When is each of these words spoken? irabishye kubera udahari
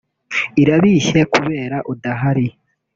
irabishye 0.61 1.21
kubera 1.33 1.77
udahari 1.91 2.47